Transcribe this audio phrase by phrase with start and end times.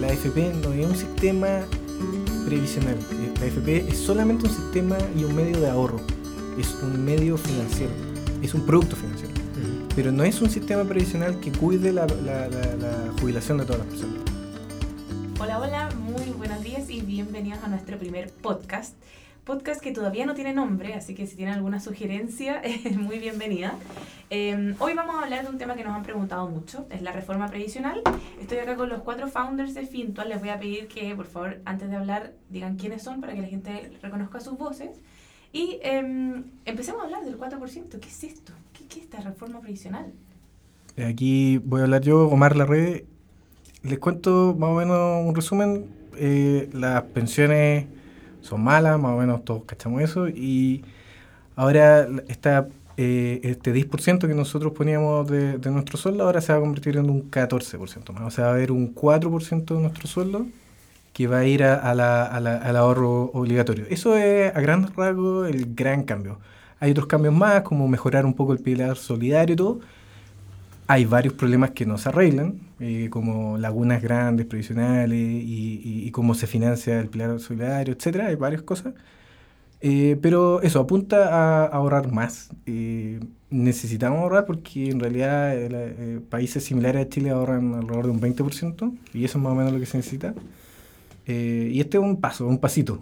[0.00, 1.60] la AFP no es un sistema
[2.46, 2.96] previsional.
[3.40, 6.00] La AFP es solamente un sistema y un medio de ahorro.
[6.58, 7.92] Es un medio financiero.
[8.42, 9.32] Es un producto financiero.
[9.94, 13.80] Pero no es un sistema previsional que cuide la, la- la- la jubilación de todas
[13.80, 14.16] las personas.
[15.40, 18.94] Hola, hola, muy buenos días y bienvenidos a nuestro primer podcast.
[19.48, 23.76] Podcast que todavía no tiene nombre, así que si tienen alguna sugerencia, es muy bienvenida.
[24.28, 27.12] Eh, hoy vamos a hablar de un tema que nos han preguntado mucho, es la
[27.12, 28.02] reforma previsional.
[28.38, 30.28] Estoy acá con los cuatro founders de Fintual.
[30.28, 33.40] Les voy a pedir que, por favor, antes de hablar, digan quiénes son para que
[33.40, 34.90] la gente reconozca sus voces.
[35.50, 38.00] Y eh, empecemos a hablar del 4%.
[38.00, 38.52] ¿Qué es esto?
[38.74, 40.12] ¿Qué, qué es esta reforma previsional?
[41.02, 43.06] Aquí voy a hablar yo, Omar Larrede.
[43.82, 45.86] Les cuento más o menos un resumen.
[46.18, 47.86] Eh, las pensiones
[48.48, 50.28] son malas, más o menos todos cachamos eso.
[50.28, 50.84] Y
[51.56, 56.58] ahora está eh, este 10% que nosotros poníamos de, de nuestro sueldo, ahora se va
[56.58, 58.22] a convertir en un 14% más.
[58.24, 60.46] O sea, va a haber un 4% de nuestro sueldo
[61.12, 63.86] que va a ir a, a la- a la- al ahorro obligatorio.
[63.90, 66.40] Eso es a grandes rasgos el gran cambio.
[66.80, 69.80] Hay otros cambios más, como mejorar un poco el pilar solidario y todo.
[70.90, 76.10] Hay varios problemas que no se arreglan, eh, como lagunas grandes, previsionales, y, y- y
[76.12, 78.26] cómo se financia el pilar solidario, etcétera.
[78.28, 78.94] Hay varias cosas.
[79.80, 81.28] Eh, pero eso, apunta
[81.64, 82.50] a ahorrar más.
[82.66, 83.20] Eh,
[83.50, 88.20] necesitamos ahorrar porque en realidad eh, eh, países similares a Chile ahorran alrededor de un
[88.20, 90.34] 20% y eso es más o menos lo que se necesita.
[91.26, 93.00] Eh, y este es un paso, un pasito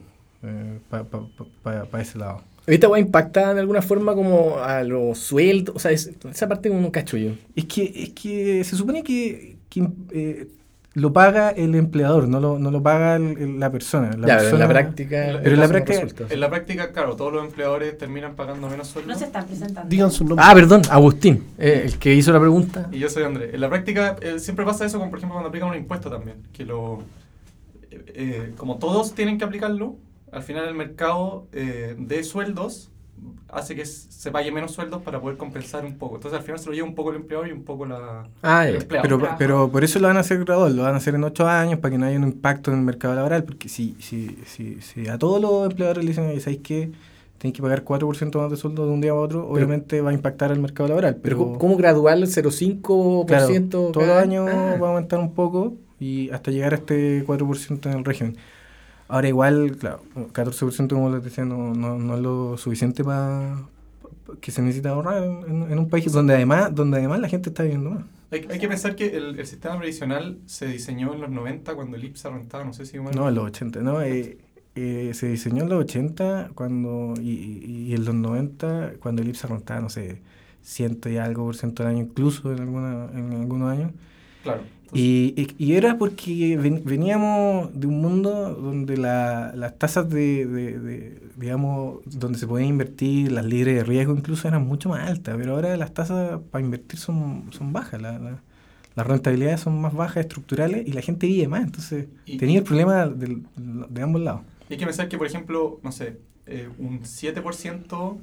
[1.63, 2.43] para ese lado.
[2.67, 5.77] ¿Esta weá impacta de alguna forma como a los sueldos?
[5.77, 7.31] O sea, es- esa parte como un cacho yo.
[7.55, 10.49] Es que, es que se supone que, que, eh,
[10.95, 14.17] lo paga el empleador, no lo, no lo paga el- el- la persona.
[14.17, 15.17] La ya, pero en la práctica.
[15.43, 16.25] Pero en la no práctica-.
[16.31, 19.13] En la práctica, claro, todos los empleadores terminan pagando menos sueldo.
[19.13, 19.89] No se están presentando.
[19.91, 20.45] Digan su nombre.
[20.49, 22.89] Ah, perdón, Agustín, eh, el que hizo la pregunta.
[22.91, 23.53] Y yo soy Andrés.
[23.53, 26.39] En la práctica eh, siempre pasa eso, con, por ejemplo, cuando aplican un impuesto también.
[26.53, 27.03] Que lo,
[27.91, 29.97] eh, como todos tienen que aplicarlo,
[30.33, 32.91] al final el mercado eh, de sueldos
[33.49, 36.17] hace que se pague menos sueldos para poder compensar un poco.
[36.17, 38.69] Entonces al final se lo lleva un poco el empleador y un poco la, Ah,
[38.69, 39.03] el empleado.
[39.03, 41.47] Pero, pero por eso lo van a hacer gradual, lo van a hacer en ocho
[41.49, 44.81] años para que no haya un impacto en el mercado laboral, porque si, si, si,
[44.83, 46.93] si a todos los empleadores le dicen, "Oye, ¿sabéis que
[47.39, 50.15] Tenéis que pagar 4% más de sueldo de un día a otro, obviamente va a
[50.15, 51.17] impactar el mercado laboral.
[51.17, 53.27] Pero, Pero, ¿cómo- ¿cómo gradual el 0,5%?
[53.27, 53.47] claro,
[53.93, 54.79] todos los cada- años Ah.
[54.83, 58.37] va a aumentar un poco y hasta llegar a este 4% en el régimen.
[59.09, 60.03] Ahora igual, claro,
[60.33, 63.57] 14% como les decía, no, no, no es lo suficiente para
[64.41, 67.91] que se necesita ahorrar en, un país donde además donde además la gente está viviendo
[67.91, 68.05] más.
[68.33, 71.97] Hay, hay que pensar que el, el sistema previsional se diseñó en los 90 cuando
[71.97, 72.99] el IPSA rentaba, no sé si...
[72.99, 74.39] mal- No, en los 80, no, eh,
[74.75, 77.31] eh, se diseñó en los 80 cuando, y,
[77.91, 80.21] y- en los 90 cuando el IPSA rentaba, no sé,
[80.63, 83.93] ciento y algo por ciento al año, incluso en, alguna, en algunos años.
[84.43, 84.63] Claro.
[84.93, 90.79] Y, y- era porque ven- veníamos de un mundo donde la- las tasas de, de-
[90.79, 95.37] de, digamos, donde se podía invertir, las libres de riesgo incluso eran mucho más altas,
[95.37, 98.43] pero ahora las tasas para invertir son, son bajas, la- la-
[98.95, 102.65] las rentabilidades son más bajas, estructurales, y la gente vive más, entonces Y- tenía el
[102.65, 104.43] problema del- de ambos lados.
[104.71, 108.19] Y hay que pensar que, por ejemplo, no sé, eh, un 7%,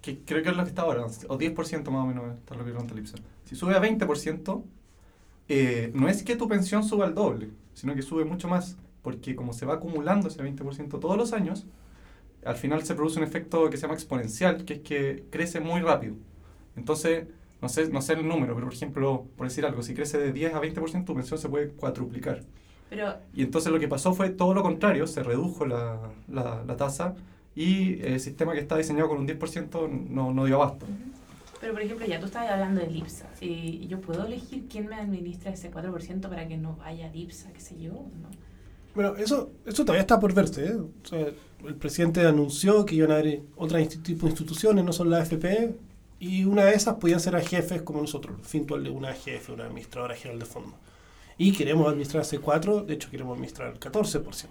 [0.00, 2.64] que creo que es lo que está ahora, o 10% más o menos, está lo
[2.64, 3.16] que cuenta el IPSA.
[3.46, 4.64] Si sube a 20%,
[5.48, 9.36] eh, no es que tu pensión suba al doble, sino que sube mucho más, porque
[9.36, 11.66] como se va acumulando ese 20% todos los años,
[12.44, 15.80] al final se produce un efecto que se llama exponencial, que es que crece muy
[15.80, 16.16] rápido.
[16.76, 17.28] Entonces,
[17.60, 20.32] no sé, no sé el número, pero por ejemplo, por decir algo, si crece de
[20.32, 22.44] 10 a 20%, tu pensión se puede cuadruplicar.
[22.88, 26.76] Pero Y entonces lo que pasó fue todo lo contrario, se redujo la, la, la
[26.76, 27.16] tasa
[27.54, 30.92] y el sistema que está diseñado con un 10% no, no dio abasto.
[31.60, 33.26] Pero, por ejemplo, ya tú estabas hablando del IPSA.
[33.38, 37.52] Si yo puedo elegir quién me administra ese 4% para que no vaya al IPSA,
[37.52, 38.28] qué sé yo, ¿no?
[38.94, 40.66] Bueno, eso, eso todavía está por verse.
[40.66, 40.76] ¿eh?
[40.76, 41.26] O sea,
[41.66, 45.18] el presidente anunció que iban a haber otros insti- tipo de instituciones, no son la
[45.18, 45.74] AFP,
[46.20, 48.36] y una de esas podían ser a jefes como nosotros.
[48.42, 50.74] Fintual de una jefe, una administradora general de fondo.
[51.38, 54.48] Y queremos administrar ese 4, de hecho queremos administrar el 14%.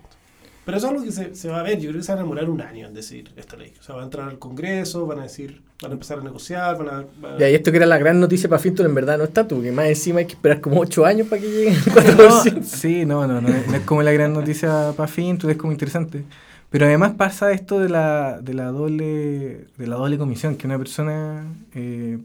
[0.65, 2.19] Pero eso es algo que se, se va a ver, yo creo que se van
[2.19, 3.73] a demorar un año en decir esta ley.
[3.79, 6.77] O sea, va a entrar al Congreso, van a decir, van a empezar a negociar,
[6.77, 7.05] van a...
[7.21, 9.25] van a- Ya, y esto que era la gran noticia para Fintual, en verdad no
[9.25, 11.75] está, tú, porque más encima hay que esperar como 8 años para que llegue el
[11.83, 12.53] 4%.
[12.55, 15.57] No, sí, no, no, no, es no es como la gran noticia para fin, es
[15.57, 16.23] como interesante.
[16.69, 20.77] Pero además pasa esto de la, de la doble de la doble comisión, que una
[20.77, 21.45] persona,
[21.75, 22.17] eh,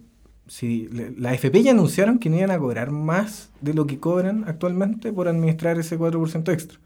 [0.47, 0.89] si
[1.19, 5.13] la AFP ya anunciaron que no iban a cobrar más de lo que cobran actualmente
[5.13, 6.79] por administrar ese 4% extra.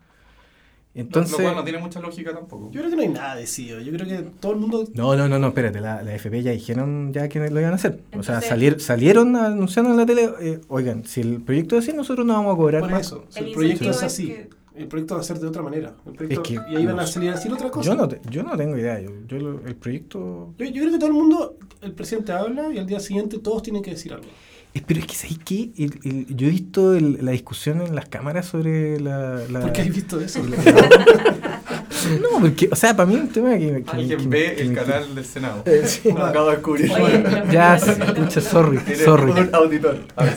[0.95, 1.39] Entonces...
[1.39, 2.71] Lo cual no tiene mucha lógica tampoco.
[2.71, 3.81] Yo creo que no hay nada decidido.
[3.81, 4.85] Yo creo que todo el mundo.
[4.95, 7.77] No, no, no, no, espérate, la, la FP ya dijeron ya que lo iban a
[7.77, 8.01] hacer.
[8.19, 11.97] o sea, salir, salieron anunciando en la tele, eh, oigan, si el proyecto es así,
[11.97, 13.01] nosotros no vamos a cobrar Por más.
[13.07, 13.25] eso.
[13.31, 14.27] Si El el, proyecto es así.
[14.29, 15.95] que- El proyecto va a ser de otra manera.
[16.07, 17.87] El proyecto- Es que- y ahí van a salir a decir otra cosa.
[17.91, 20.55] Yo no, te- yo no tengo idea, yo, yo lo- el proyecto...
[20.59, 23.63] Yo, yo creo que todo el mundo, el presidente habla y al día siguiente todos
[23.63, 24.27] tienen que decir algo.
[24.75, 25.71] Eh, Pero es que, ¿sabes qué?
[25.77, 29.43] El- el- yo he visto el- la discusión en las cámaras sobre la...
[29.51, 30.41] la- ¿Por qué has visto eso?
[32.21, 33.85] No, porque, o sea, para mí es un tema que...
[33.85, 35.63] que- Alguien que- ve que el canal del Senado.
[35.67, 36.11] Eh, sí.
[36.11, 36.91] Lo acabo de descubrir.
[36.93, 37.23] Oye,
[37.53, 39.31] Ya, escucha, sorry, Tiene sorry.
[39.31, 39.99] un auditor.
[40.17, 40.35] A ver.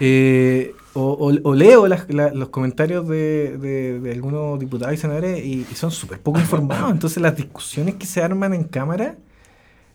[0.00, 4.98] Eh, o, o- o leo las- la- los comentarios de, de- de algunos diputados y
[4.98, 6.92] senadores y, y son súper poco informados.
[6.92, 9.16] Entonces las discusiones que se arman en cámara,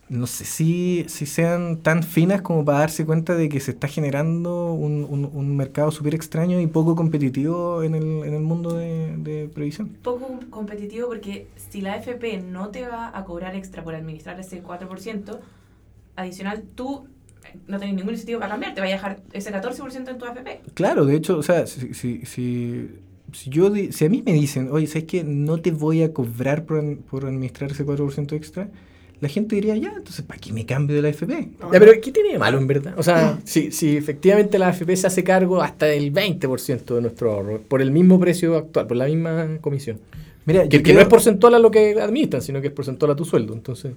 [0.09, 3.87] no sé si, si sean tan finas como para darse cuenta de que se está
[3.87, 8.73] generando un, un- un mercado súper extraño y poco competitivo en el, en el mundo
[8.73, 9.89] de, de previsión.
[10.01, 14.63] poco competitivo porque si la AFP no te va a cobrar extra por administrar ese
[14.63, 15.39] 4%
[16.15, 17.05] adicional, tú
[17.45, 20.25] eh, no tenés ningún incentivo para cambiar, te va a dejar ese 14% en tu
[20.25, 20.61] AFP.
[20.73, 22.89] Claro, de hecho, o sea, si, si, si,
[23.31, 25.23] si yo si a mí me dicen, oye, ¿sabes qué?
[25.23, 28.69] No te voy a cobrar por, por administrar ese 4% extra,
[29.21, 31.49] la gente diría, ya, entonces, ¿para qué me cambio de la FP?
[31.73, 32.93] Ya, pero ¿qué tiene de malo en verdad?
[32.97, 37.31] O sea, si, si efectivamente la AFP se hace cargo hasta el 20% de nuestro
[37.33, 39.99] ahorro, por el mismo precio actual, por la misma comisión.
[40.45, 43.25] Mira, Que, no es porcentual a lo que administran, sino que es porcentual a tu
[43.25, 43.53] sueldo.
[43.53, 43.93] Entonces,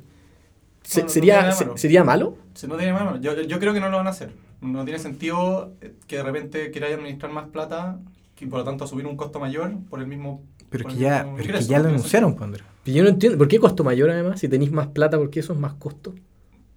[0.82, 1.78] se- No, no sería, se- malo.
[1.78, 2.36] ¿sería malo?
[2.54, 4.32] Si no tiene mano, yo, yo creo que no lo van a hacer.
[4.60, 7.98] No tiene sentido eh, que de repente queráis administrar más plata
[8.40, 10.42] y por lo tanto asumir un costo mayor por el mismo.
[10.68, 11.70] Pero el que ya, mismo pero es que ingreso.
[11.70, 12.64] ya lo anunciaron, sentido.
[12.84, 13.38] Yo no entiendo.
[13.38, 14.40] ¿Por qué costo mayor además?
[14.40, 16.14] Si tenéis más plata, ¿por qué eso es más costo?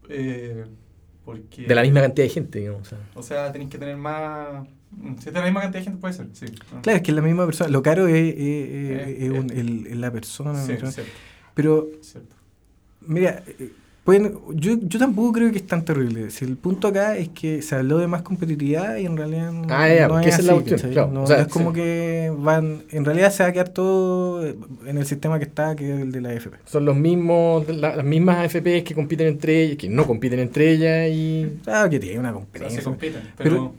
[0.10, 0.66] Eh,
[1.24, 2.82] porque, De la misma cantidad de gente, digamos.
[2.82, 3.00] o sea.
[3.16, 4.68] O sea, tenéis que tener más.
[5.18, 6.46] Si tenéis la misma cantidad de gente, puede ser, sí.
[6.84, 7.70] Claro, es que es la misma persona.
[7.70, 10.64] Lo caro es, es- es- es un- el- es la persona.
[10.64, 10.92] Sí, ¿no?
[10.92, 11.12] cierto,
[11.56, 12.36] Pero, cierto.
[13.02, 13.72] mira, eh,
[14.06, 16.30] pueden, yo, yo tampoco creo que es tan terrible.
[16.30, 19.66] Si el punto acá es que se habló de más competitividad y en realidad no,
[19.70, 20.92] Ah, ya, no esa es la así, opción, ¿cachai?
[20.94, 21.12] claro.
[21.12, 21.76] No, O sea, no es como sí.
[21.76, 22.84] que van.
[22.92, 26.12] En realidad se va a quedar todo en el sistema que está, que es el
[26.14, 26.58] de la FP.
[26.66, 30.72] Son los mismos, la- las mismas AFPs que compiten entre ellas, que no compiten entre
[30.72, 32.80] ellas y Claro que tiene una O sea, competencia.
[32.80, 33.50] se compiten, pero.
[33.50, 33.74] Pero-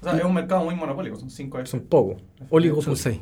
[0.00, 1.70] o sea, es un mercado muy monopólico, son cinco veces.
[1.70, 2.22] son pocos.
[2.38, 2.98] Son Oligopólicos.
[3.00, 3.18] seis.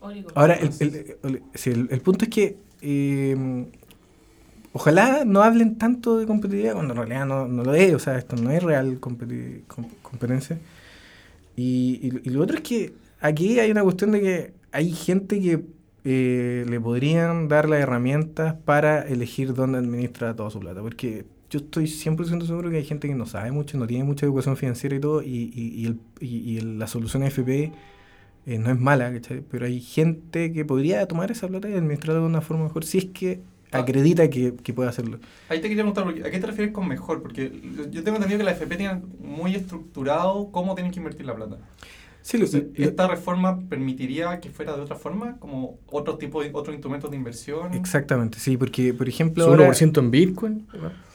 [0.00, 0.28] Oligo.
[0.34, 3.66] Ahora, el, el- el- sí, el- el punto es que eh,
[4.74, 8.18] ojalá no hablen tanto de competitividad cuando en realidad no, no lo es, o sea,
[8.18, 10.58] esto no es real competi- com- competencia.
[11.56, 15.40] Y, y- y lo otro es que aquí hay una cuestión de que hay gente
[15.40, 15.64] que
[16.04, 21.60] eh, le podrían dar las herramientas para elegir dónde administra toda su plata, porque yo
[21.60, 24.96] estoy 100% seguro que hay gente que no sabe mucho, no tiene mucha educación financiera
[24.96, 27.72] y todo, y, y, y el- y- la solución FP
[28.46, 29.42] eh, no es mala, ¿cachai?
[29.50, 32.98] Pero hay gente que podría tomar esa plata y administrarla de una forma mejor si
[32.98, 33.40] es que.
[33.80, 35.18] Acredita que, que puede hacerlo.
[35.48, 37.22] Ahí te quería preguntar, ¿a qué te refieres con mejor?
[37.22, 37.50] Porque
[37.90, 41.58] yo tengo entendido que la FP tiene muy estructurado cómo tienen que invertir la plata.
[42.22, 45.36] Sí, lo- Entonces, lo- ¿Esta reforma permitiría que fuera de otra forma?
[45.38, 47.74] ¿Como otro tipo de otros instrumentos de inversión?
[47.74, 50.66] exactamente, sí, porque, por ejemplo, ahora- 1% en Bitcoin.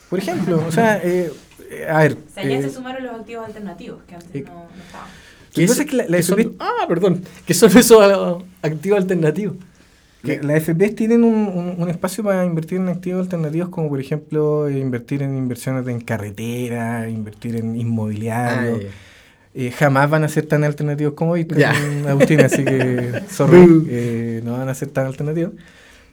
[0.10, 1.32] por ejemplo, o sea, eh,
[1.72, 4.44] eh, a ver, O sea, ya eh, se sumaron los activos alternativos que antes eh,
[4.46, 5.08] no, no estaban.
[5.54, 7.24] que es que la, la que son- ah, perdón.
[7.46, 9.56] Que son esos ah, activos alternativos.
[10.24, 14.00] La- Las FPs tienen un, un- un espacio para invertir en activos alternativos, como por
[14.00, 18.78] ejemplo eh, invertir en inversiones en carretera, invertir en inmobiliario.
[18.84, 18.94] Ah.
[19.56, 21.74] Eh, jamás van a ser tan alternativos como Bitcoin, Ya.
[22.08, 25.54] Agustín, así que sorry, eh, no van a ser tan alternativos.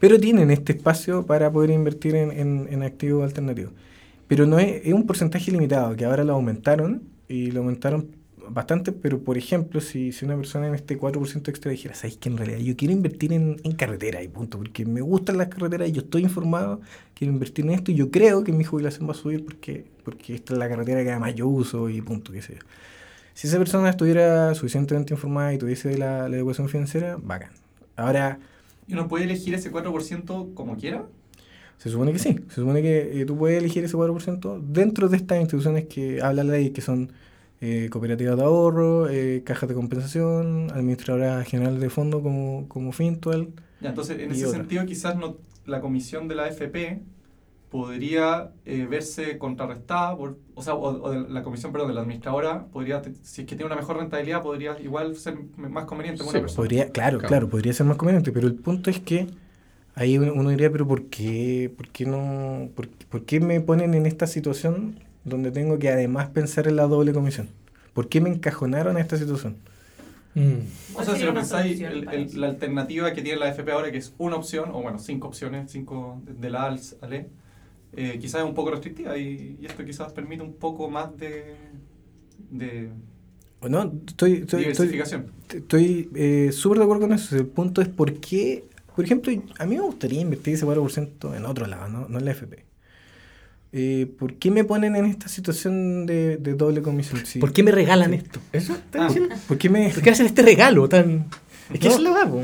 [0.00, 3.72] Pero tienen este espacio para poder invertir en, en- en activos alternativos.
[4.28, 8.06] Pero no es, es un porcentaje limitado, que ahora lo aumentaron y lo aumentaron
[8.50, 12.28] bastante, pero por ejemplo, si, si una persona en este 4% extra dijera, ¿sabes que
[12.28, 14.58] en realidad yo quiero invertir en, en carretera y punto?
[14.58, 16.80] Porque me gustan las carreteras y yo estoy informado,
[17.14, 20.34] quiero invertir en esto y yo creo que mi jubilación va a subir porque, porque
[20.34, 22.60] esta es la carretera que además yo uso y punto, qué sé yo.
[23.34, 27.50] Si esa persona estuviera suficientemente informada y tuviese la, la educación financiera, bacán.
[27.96, 28.38] Ahora,
[28.88, 31.06] ¿Y uno puede elegir ese 4% como quiera?
[31.78, 32.36] se supone que sí.
[32.48, 36.44] Se supone que eh, tú puedes elegir ese 4% dentro de estas instituciones que habla
[36.44, 37.12] la ley, que son
[37.60, 43.52] eh, cooperativas de ahorro, eh, cajas de compensación, administradora general de fondo como, como Fintual.
[43.78, 44.48] Ya, entonces, en ese otra.
[44.48, 47.04] sentido, quizás no, la comisión de la AFP
[47.68, 52.00] podría eh, verse contrarrestada, por, o sea, o, o de la comisión, perdón, de la
[52.02, 56.30] administradora, podría, si es que tiene una mejor rentabilidad, podría igual ser más conveniente para
[56.30, 56.56] Sí, una persona.
[56.62, 57.26] Podría, claro, Claro.
[57.26, 59.26] claro, podría ser más conveniente, pero el punto es que
[59.94, 63.94] ahí uno, uno diría, pero ¿por qué, por qué no, por, por qué me ponen
[63.94, 67.50] en esta situación donde tengo que además pensar en la doble comisión?
[67.94, 69.56] ¿Por qué me encajonaron a esta situación?
[70.34, 70.58] Mm.
[70.92, 73.90] O ¿Cuál sea, si lo pensáis, el- el- la alternativa que tiene la FP ahora,
[73.90, 77.30] que es una opción, o bueno, cinco opciones, cinco de- la A al al E,
[77.96, 81.56] eh, quizás es un poco restrictiva y, y esto quizás permite un poco más de,
[82.50, 82.90] de
[83.68, 85.32] No, estoy, estoy, estoy, diversificación.
[85.54, 87.36] estoy eh, súper de acuerdo con eso.
[87.36, 88.64] El punto es por qué,
[88.94, 92.24] por ejemplo, a mí me gustaría invertir ese 4% en otro lado, no, no en
[92.24, 92.64] la FP.
[93.78, 97.26] Eh, ¿Por qué me ponen en esta situación de, de doble comisión?
[97.26, 97.38] Sí.
[97.38, 98.40] ¿Por qué me regalan esto?
[98.50, 99.06] ¿Eso Ah.
[99.08, 99.34] diciendo?
[99.46, 99.90] ¿Por qué me.?
[99.90, 101.26] ¿Por qué hacen este regalo tan.?
[101.72, 101.94] Es que No.
[101.94, 102.40] eso verdad, po.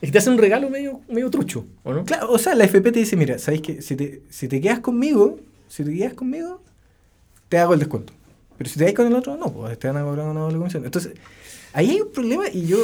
[0.00, 2.04] Es que te hacen un regalo medio, medio trucho, ¿o no?
[2.06, 3.82] Claro, o sea, la FP te dice: Mira, ¿sabes qué?
[3.82, 5.38] Si te, si te quedas conmigo,
[5.68, 6.62] si te quedas conmigo,
[7.50, 8.12] te hago el descuento.
[8.56, 10.56] Pero si te vas con el otro, no, pues te van a cobrar una doble
[10.56, 10.84] comisión.
[10.84, 11.12] Entonces,
[11.74, 12.78] ahí hay un problema y yo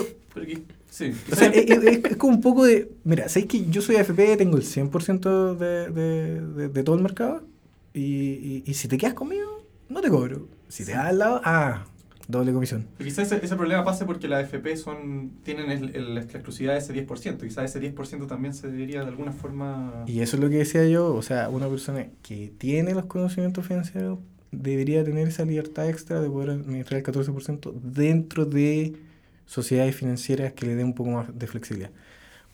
[0.91, 2.91] sí, O sea, es, es- es como un poco de.
[3.05, 7.03] Mira, ¿sabes que yo soy AFP, tengo el 100% de, de, de, de todo el
[7.03, 7.43] mercado?
[7.95, 10.49] Y, y, y si te quedas conmigo, no te cobro.
[10.69, 11.85] Si te vas al lado, ah,
[12.27, 12.87] doble comisión.
[12.99, 16.81] Quizás ese, ese problema pase porque las FP son, tienen el- el- la exclusividad de
[16.81, 17.45] ese 10%.
[17.47, 20.05] Quizás ese 10% también se debería de alguna forma...
[20.07, 21.15] Y eso es lo que decía yo.
[21.15, 24.19] O sea, una persona que tiene los conocimientos financieros
[24.51, 28.95] debería tener esa libertad extra de poder administrar el 14% dentro de
[29.47, 31.91] sociedades financieras que le den un poco más de flexibilidad.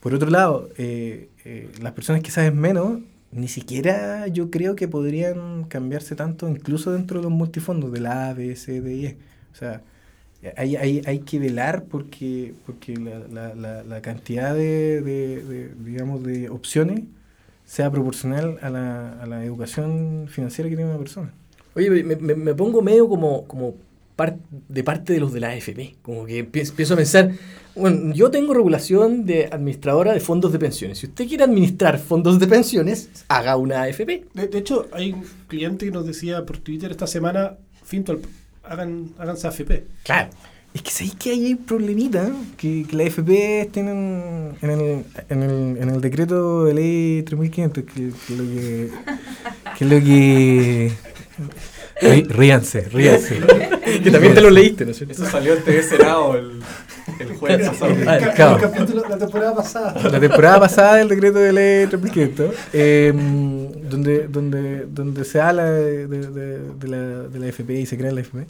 [0.01, 3.01] Por otro lado, eh, eh, las personas que saben menos,
[3.33, 8.31] ni siquiera yo creo que podrían cambiarse tanto, incluso dentro de los multifondos de la
[8.31, 9.19] A, B, C, D E.
[9.53, 9.83] O sea,
[10.57, 16.23] hay, hay, hay que velar porque, porque la, la, la, la cantidad de, de, digamos,
[16.25, 17.03] de opciones
[17.67, 21.33] sea proporcional a la, a la educación financiera que tiene una persona.
[21.75, 23.75] Oye, me, me- pongo medio como, como
[24.17, 25.97] par- de parte de los de la AFP.
[26.03, 27.31] Como que empiezo a pensar,
[27.75, 30.99] bueno, yo tengo regulación de administradora de fondos de pensiones.
[30.99, 34.27] Si usted quiere administrar fondos de pensiones, haga una AFP.
[34.35, 38.21] De, de hecho, hay un cliente que nos decía por Twitter esta semana, Fintual,
[38.63, 39.85] hagan, háganse AFP.
[40.05, 40.31] Claro.
[40.73, 45.05] Es que sabéis que ahí hay un problemita, que, que la FP tienen en el,
[45.29, 48.91] en el, en el decreto de ley 3500, que, que lo que...
[49.77, 50.93] que lo que...
[52.01, 53.41] Rí- Ríanse, ríanse.
[54.03, 55.13] que también te lo leíste, ¿no es cierto?
[55.15, 56.61] Eso salió en TV Senado el,
[57.19, 57.95] el jueves pasado.
[58.07, 60.11] Ah, El, el capítulo, la temporada pasada.
[60.11, 63.13] La temporada pasada del decreto de ley 3500, eh,
[63.91, 67.97] donde, donde, donde se habla de, de- de- de la, de la FP y se
[67.99, 68.47] crea la FP,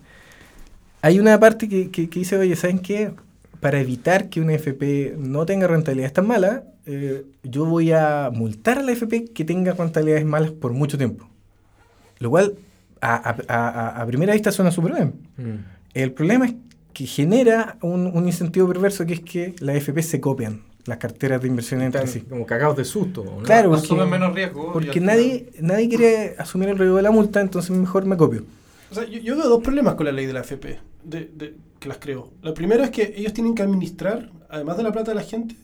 [1.03, 3.13] hay una parte que, que, que dice, oye, ¿saben qué?
[3.61, 8.79] Para evitar que una FP no tenga rentabilidades tan malas, eh, yo voy a multar
[8.79, 11.27] a la FP que tenga rentabilidades malas por mucho tiempo.
[12.19, 12.55] Lo cual,
[13.01, 15.15] a, a- a- a primera vista, suena súper bien.
[15.37, 15.65] Mm.
[15.95, 16.55] El problema es
[16.93, 21.41] que genera un, un incentivo perverso que es que las FP se copian las carteras
[21.43, 22.21] de inversión entre sí.
[22.23, 23.23] como cagados de susto.
[23.25, 23.43] ¿no?
[23.43, 24.71] Claro, porque, Asumen menos riesgo.
[24.71, 28.17] y porque final- nadie, nadie quiere asumir el riesgo de la multa, entonces mejor me
[28.17, 28.45] copio.
[28.91, 31.55] O sea, yo, yo veo dos problemas con la ley de la AFP, de, de-
[31.79, 32.31] que las creo.
[32.43, 35.55] Lo primero es que ellos tienen que administrar, además de la plata de la gente,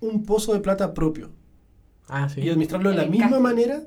[0.00, 1.30] un pozo de plata propio.
[2.08, 2.40] Ah, sí.
[2.40, 3.82] Y administrarlo de la misma manera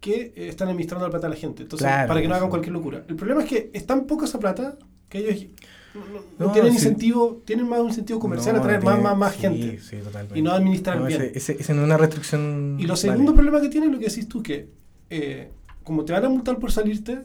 [0.00, 1.62] que eh, están administrando la plata de la gente.
[1.64, 3.04] Entonces, Claro, para que no hagan cualquier locura.
[3.08, 4.76] El problema es que es tan poca esa plata
[5.08, 5.46] que ellos
[5.94, 6.78] no, no- no No, tienen sí.
[6.78, 9.80] incentivo, tienen más un incentivo comercial No, a traer más, más, más sí, gente.
[9.80, 9.96] sí.
[10.34, 11.22] Y no administrar bien.
[11.22, 12.76] ese, ese- ese no es una restricción.
[12.78, 14.68] Y lo segundo problema que tienen es lo que decís tú, que
[15.10, 15.50] eh,
[15.82, 17.20] como te van a multar por salirte,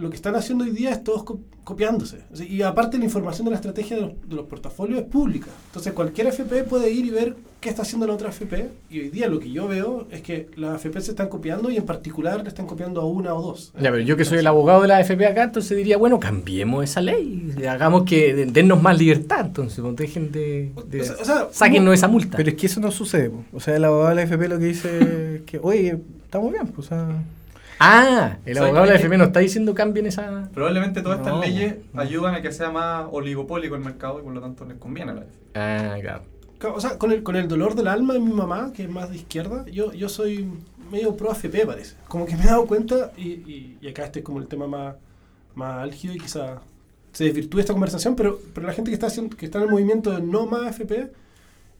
[0.00, 2.18] lo que están haciendo hoy día es todos co- copiándose.
[2.48, 5.48] Y aparte la información de la estrategia de los, de los portafolios es pública.
[5.66, 8.68] Entonces cualquier FP puede ir y ver qué está haciendo la otra FP.
[8.90, 11.76] Y hoy día lo que yo veo es que las FP se están copiando y
[11.76, 13.72] en particular le están copiando a una o dos.
[13.74, 16.82] Ya, pero yo que soy el abogado de la AFP acá, entonces diría, bueno, cambiemos
[16.82, 17.54] esa ley.
[17.68, 20.72] Hagamos que de- dennos más libertad, entonces, pues, dejen de...
[20.88, 22.36] de- O sea, o sea, sáquennos esa multa.
[22.36, 23.30] Pero es que eso no sucede.
[23.30, 23.44] po.
[23.52, 26.66] O sea, el abogado de la FP lo que dice es que, oye, estamos bien.
[26.68, 27.22] pues, o sea,
[27.78, 30.48] Ah, el abogado de la AFP no está diciendo cambien esa...
[30.52, 32.00] Probablemente todas estas No, leyes no.
[32.02, 35.14] ayudan a que sea más oligopólico el mercado y por lo tanto les conviene a
[35.14, 35.38] la FP.
[35.54, 36.22] Ah, claro.
[36.74, 39.08] O sea, con el, con el dolor del alma de mi mamá, que es más
[39.08, 40.46] de izquierda, yo, yo soy
[40.90, 41.96] medio pro AFP, parece.
[42.06, 44.66] Como que me he dado cuenta, y, y, y acá este es como el tema
[44.66, 44.96] más,
[45.54, 46.60] más álgido y quizá
[47.12, 49.70] se desvirtúe esta conversación, pero, pero la gente que está, haciendo, que está en el
[49.70, 51.10] movimiento de no más AFP,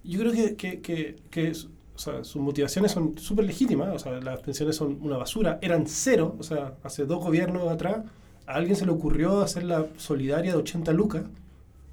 [0.05, 1.69] yo creo que, que, que, que es-
[2.01, 3.95] o sea, sus motivaciones son súper legítimas.
[3.95, 5.59] O sea, las pensiones son una basura.
[5.61, 7.99] Eran cero, o sea, hace dos gobiernos atrás,
[8.47, 11.25] a alguien se le ocurrió hacer la solidaria de 80 lucas,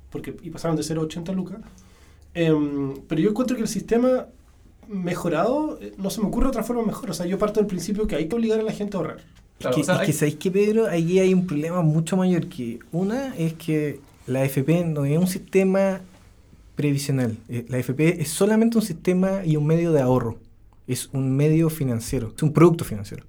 [0.09, 1.57] porque, y pasaron de 0 a 80 lucas.
[2.33, 4.27] Em, pero yo encuentro que el sistema
[4.87, 7.09] mejorado eh, no se me ocurre otra forma mejor.
[7.09, 9.17] O sea, yo parto del principio que hay que obligar a la gente a ahorrar.
[9.59, 10.87] Claro, es que, o sea, es hay- que ¿sabéis qué, Pedro?
[10.87, 15.27] Ahí hay un problema mucho mayor que una es que la FP no es un
[15.27, 15.99] sistema
[16.77, 17.35] previsional.
[17.49, 20.37] Eh, La FP es solamente un sistema y un medio de ahorro.
[20.87, 23.25] Es un medio financiero, es un producto financiero.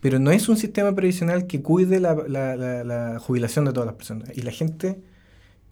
[0.00, 3.86] Pero no es un sistema previsional que cuide la, la- la- la jubilación de todas
[3.86, 4.30] las personas.
[4.36, 4.96] Y la gente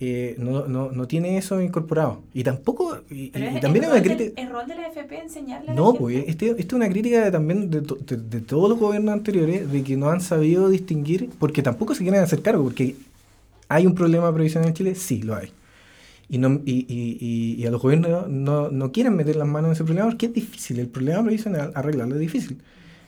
[0.00, 2.20] eh, no, no, no tiene eso incorporado.
[2.34, 4.42] Y tampoco, y, Pero y es, también es es una rol del- crítica...
[4.42, 5.98] ¿Es rol de la FP enseñarle a la No, gente?
[6.00, 9.12] pues este, este es una crítica de- también de, to- de- de todos los gobiernos
[9.12, 12.96] anteriores de que no han sabido distinguir, porque tampoco se quieren hacer cargo, porque
[13.68, 15.50] hay un problema previsional en Chile, sí, lo hay.
[16.28, 19.68] Y, no, y, y, y- y a los gobiernos no, no quieren meter las manos
[19.68, 22.58] en ese problema porque es difícil, el problema previsional, arreglarlo es difícil.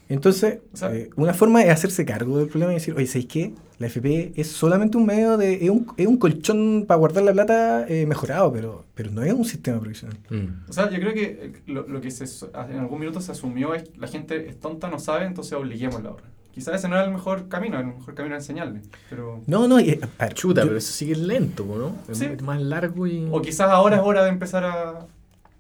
[0.08, 3.26] Entonces, O sea- eh, una forma es hacerse cargo del problema y decir, oye, ¿sabéis
[3.26, 3.54] qué?
[3.78, 5.54] La FP es solamente un medio de...
[5.64, 9.32] es un, es un colchón para guardar la plata eh, mejorado, pero, pero no es
[9.32, 10.16] un sistema previsional.
[10.30, 10.70] Mm.
[10.70, 12.24] O sea, yo creo que eh, lo, lo que se,
[12.70, 16.24] en algún minuto se asumió es la gente es tonta, no sabe, entonces obliguémosla ahora.
[16.56, 18.80] Quizás ese no era el mejor camino, el mejor camino era enseñarle.
[19.10, 19.42] Pero...
[19.46, 21.94] No, no, y, a ver, Chuta, yo- pero eso sigue lento, ¿no?
[22.10, 22.28] Es Sí.
[22.42, 23.28] más largo y...
[23.30, 25.00] O quizás ahora es hora de empezar a...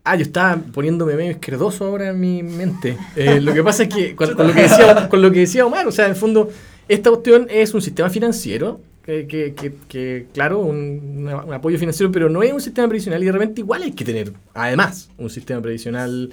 [0.04, 2.96] Ah, yo estaba poniéndome medio izquierdoso ahora en mi mente.
[3.14, 5.66] Eh, lo que pasa es que con, con lo que decía, con lo que decía
[5.66, 6.48] Omar, o sea, en el fondo,
[6.88, 12.10] esta cuestión es un sistema financiero, que, que- que- que, claro, un, un apoyo financiero,
[12.10, 15.28] pero no es un sistema previsional y de repente igual hay que tener, además, un
[15.28, 16.30] sistema previsional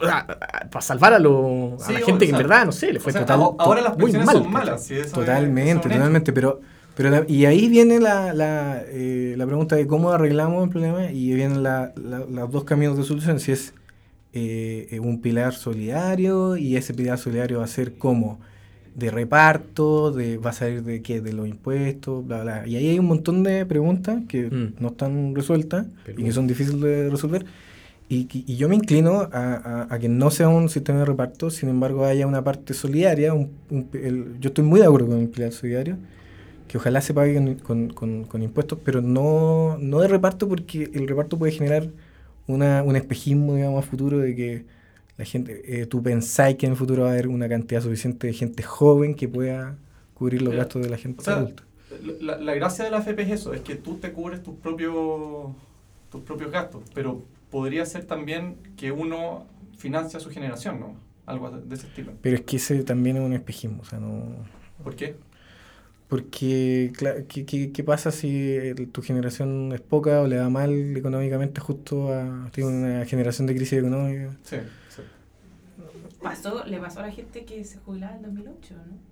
[0.00, 0.26] o sea,
[0.70, 2.92] para salvar a, lo- a Sí, la o- gente o que en verdad, no sé,
[2.92, 4.84] le O fue sea, total- ahora las muy mal, son malas.
[4.84, 6.60] sí, eso es- Totalmente, es totalmente, pero,
[6.96, 11.10] pero la- y ahí viene la, la, eh, la pregunta de cómo arreglamos el problema
[11.10, 13.74] y vienen la- la- los dos caminos de solución, si es
[14.34, 18.40] eh, eh, un pilar solidario y ese pilar solidario va a ser como
[18.94, 22.66] de reparto, de va a salir de qué, de los impuestos, bla, bla.
[22.66, 24.74] Y ahí hay un montón de preguntas que Mm.
[24.80, 27.44] no están resueltas Pero- y que son difíciles de resolver.
[28.14, 31.68] Y, yo me inclino a, a- a que no sea un sistema de reparto, sin
[31.70, 33.32] embargo haya una parte solidaria.
[33.34, 35.96] un- un- el- yo estoy muy de acuerdo con el pilar solidario,
[36.68, 40.90] que ojalá se pague con, con- con- con impuestos, pero no, no de reparto porque
[40.94, 41.90] el reparto puede generar
[42.46, 44.66] una, un espejismo, digamos, a futuro de que
[45.18, 48.26] la gente, eh, tú pensáis que en el futuro va a haber una cantidad suficiente
[48.26, 49.76] de gente joven que pueda
[50.14, 51.64] cubrir los gastos de la gente O sea, adulta.
[52.20, 54.94] La, la gracia de la AFP es eso, es que tú te cubres tus propios,
[56.10, 59.46] tus propios gastos, pero podría ser también que uno
[59.78, 60.96] financia su generación, ¿no?
[61.26, 62.12] Algo de ese estilo.
[62.20, 64.34] Pero es que ese también es un espejismo, o sea, no...
[64.82, 65.14] ¿Por qué?
[66.08, 70.50] Porque, cla- ¿qué, qué, qué pasa si el- tu generación es poca o le da
[70.50, 74.36] mal económicamente justo a tiene una generación de crisis económica?
[74.42, 74.56] Sí,
[74.90, 75.02] sí.
[76.22, 79.11] Pasó, le pasó a la gente que se jubilaba en 2008, ¿no?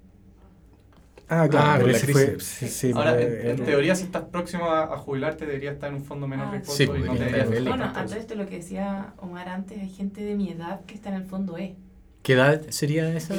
[1.32, 2.10] Ah, Ah, claro, crisis.
[2.10, 2.40] fue...
[2.40, 5.88] Sí, sí, Ahora, fue- en, en teoría, si estás próximo a, a jubilarte, debería estar
[5.90, 8.16] en un fondo menos Ah, riesgoso sí, y no te estar en Bueno, a todo
[8.16, 11.24] esto lo que decía Omar antes, hay gente de mi edad que está en el
[11.24, 11.76] fondo E.
[12.22, 13.34] ¿Qué edad sería esa?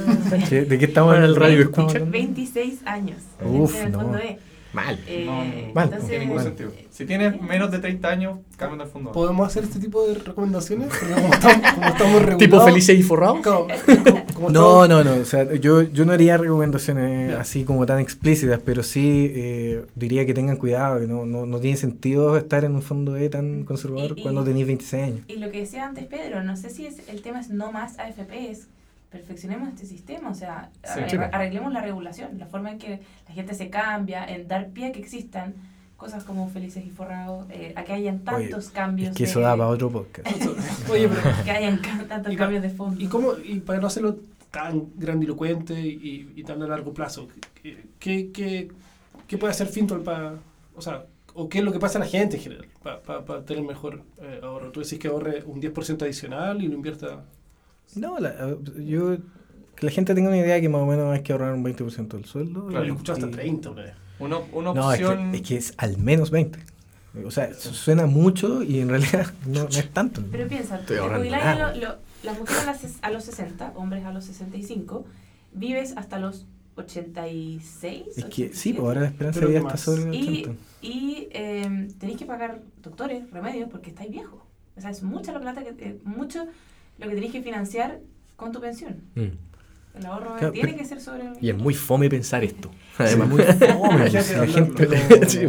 [0.49, 1.97] ¿Qué- ¿De qué estamos Para el radio estamos escucha.
[2.05, 2.11] hablando?
[2.13, 3.17] 26 años.
[3.39, 3.99] hay Uf, gente en el no.
[3.99, 4.39] fondo E.
[4.73, 4.99] Mal.
[5.07, 5.33] Eh, No.
[5.33, 6.45] Mal, No entonces, tiene ningún Mal.
[6.45, 6.71] sentido.
[6.91, 9.11] Si tienes menos de 30 años, cambia al fondo.
[9.11, 10.87] ¿Podemos hacer este tipo de recomendaciones?
[10.87, 12.37] Porque como estamos, como estamos regulados...
[12.37, 13.41] ¿Tipo felices y forrados?
[13.41, 15.21] como- como- como No, estamos- no, no.
[15.21, 20.25] O sea, yo, yo no haría recomendaciones así como tan explícitas, pero sí eh, diría
[20.25, 23.63] que tengan cuidado, que no, no, no tiene sentido estar en un fondo E tan
[23.65, 25.19] conservador Y- y- cuando tenéis 26 años.
[25.27, 27.99] Y lo que decía antes Pedro, no sé si es, el tema es no más
[27.99, 28.67] AFP, es
[29.11, 31.17] perfeccionemos este sistema, o sea, Sí.
[31.31, 34.91] arreglemos la regulación, la forma en que la gente se cambia, en dar pie a
[34.93, 35.53] que existan
[35.97, 39.11] cosas como felices y forrados, eh, a que hayan Oye, tantos cambios.
[39.11, 40.27] Es que eso de- da para otro podcast.
[40.89, 41.21] Oye, pero...
[41.43, 42.99] que hayan tantos Y pa- cambios de fondo.
[43.01, 44.17] ¿Y cómo, y para no hacerlo
[44.49, 47.27] tan grandilocuente y, y tan a largo plazo,
[47.61, 48.71] ¿qué, qué, qué,
[49.27, 50.35] qué puede hacer Fintol para,
[50.75, 52.65] o sea, o qué es lo que pasa a la gente en general,
[53.05, 54.71] para tener mejor eh, ahorro?
[54.71, 57.23] Tú decís que ahorre un 10% adicional y lo invierta...
[57.95, 59.17] No, la- yo...
[59.75, 62.07] Que la gente tenga una idea que más o menos hay que ahorrar un 20%
[62.09, 62.67] del sueldo.
[62.67, 63.93] Claro, yo he escuchado hasta y- 30 una vez.
[64.19, 65.31] Una, una No, es opción.
[65.31, 66.59] que, es que es al menos 20.
[67.25, 70.21] O sea, su- suena mucho y en realidad no, no es tanto.
[70.31, 74.23] Pero piensa, Estoy te lo- las mujeres a, las a los 60, hombres a los
[74.25, 75.05] 65,
[75.53, 78.03] vives hasta los 86.
[78.17, 78.73] Es que sí, 87.
[78.75, 80.61] pues ahora la esperanza de vida ¿qué está sobre el Y, 80.
[80.81, 84.39] y eh, tenéis que pagar doctores, remedios, porque estáis viejos.
[84.77, 86.45] O sea, es mucha la plata, que, eh, mucho
[87.01, 87.99] lo que tenéis que financiar
[88.35, 89.01] con tu pensión.
[89.15, 89.97] Mm.
[89.97, 91.33] El ahorro Claro, tiene pero- que ser sobre...
[91.41, 92.69] Y es muy fome pensar esto.
[92.97, 94.09] Sí, Además, muy fome,
[95.27, 95.45] Sí,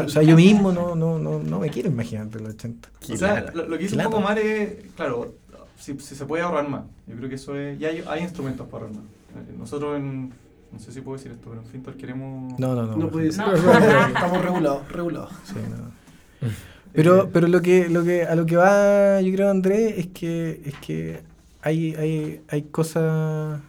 [0.00, 2.88] o sea, yo mismo no, no, no, no me quiero imaginar de los 80.
[3.12, 5.34] O sea, lo, lo que hizo un poco mal es, claro,
[5.78, 6.84] si, si se puede ahorrar más.
[7.06, 7.78] Yo creo que eso es.
[7.80, 9.04] Y hay, hay instrumentos para ahorrar más.
[9.48, 10.32] Eh, Nosotros en.
[10.72, 12.58] No sé si puedo decir esto, pero en Fintor queremos.
[12.58, 12.96] No, no, no.
[12.96, 13.46] No puede ser.
[13.46, 13.54] No.
[13.54, 15.32] Estamos regulados, regulados.
[15.44, 16.48] Sí, no.
[16.94, 20.60] Pero, pero lo que, lo que, a lo que va, yo creo, Andrés, es que,
[20.64, 21.20] es que
[21.62, 23.60] hay, hay, hay cosas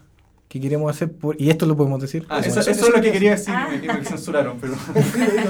[0.47, 2.25] que queremos hacer por, y esto lo podemos decir.
[2.29, 3.67] Ah, Eso- es lo que es- quería decir Ah.
[3.69, 4.73] me, censuraron, pero.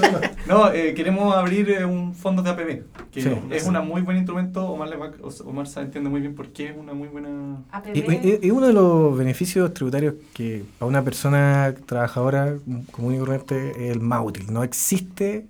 [0.47, 3.29] No, eh, queremos abrir eh, un fondo de APB, que Sí.
[3.51, 4.65] es un muy buen instrumento.
[4.67, 7.57] Omar, le va- o- Omar se entiende muy bien por qué es una muy buena.
[7.71, 12.55] APB, Y- y- Es uno de los beneficios tributarios que a una persona trabajadora
[12.91, 14.45] común y corriente es el más útil.
[14.51, 15.45] No existe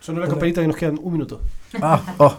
[0.00, 1.40] Sonó la Una- campanita que nos quedan un minuto.
[1.82, 2.38] Ah, oh.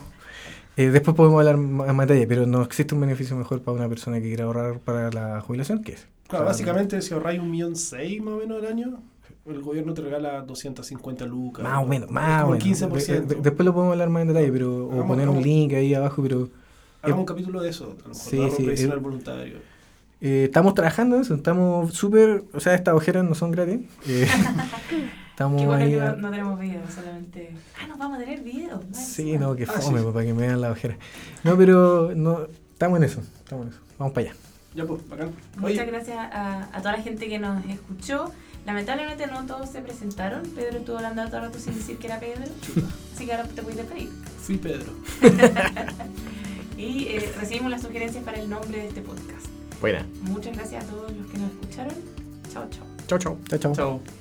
[0.78, 3.90] Eh, después podemos hablar más en detalle, pero no existe un beneficio mejor para una
[3.90, 6.08] persona que quiera ahorrar para la jubilación que es.
[6.28, 9.00] Claro, O sea, básicamente si ahorráis un millón seis más o menos al año,
[9.46, 11.64] el gobierno te regala 250 lucas.
[11.64, 12.66] Más o menos, más o como menos.
[12.82, 13.28] el 15%.
[13.28, 15.44] De- de- después lo podemos hablar más en detalle, pero o Hagamos- poner un hagamos-
[15.46, 16.50] link ahí abajo, pero
[17.02, 17.86] Hagamos un capítulo de eso.
[17.86, 19.58] A lo mejor, Sí, sí, previsional eh, voluntario.
[20.22, 23.82] eh, estamos trabajando en eso, estamos súper, o sea, estas ojeras no son gratis.
[25.40, 27.56] estamos Qué bueno ahí que a- no, no tenemos videos, solamente.
[27.82, 28.90] Ah, nos vamos a tener videos.
[28.90, 30.04] más Sí, no, que Ah, fome, sí.
[30.04, 30.98] pues, para que me vean la ojera.
[31.46, 32.40] No, pero no,
[32.74, 33.82] estamos en eso, estamos en eso.
[33.98, 34.36] Vamos para allá.
[34.76, 35.32] Ya pues, bacán.
[35.58, 38.32] Muchas Oye, gracias a, a toda la gente que nos escuchó.
[38.66, 40.44] Lamentablemente no todos se presentaron.
[40.44, 42.44] Pedro estuvo hablando todo el rato sin decir que era Pedro.
[43.16, 44.10] Así que ahora te puedes despedir.
[44.42, 44.92] fui Pedro.
[46.78, 49.48] Y eh, recibimos las sugerencias para el nombre de este podcast.
[49.82, 50.06] Buena.
[50.22, 51.94] Muchas gracias a todos los que nos escucharon.
[52.54, 52.86] Chao, chao.
[53.08, 53.38] Chao, chao.
[53.50, 53.74] Chao, chao.
[53.76, 54.19] Chao.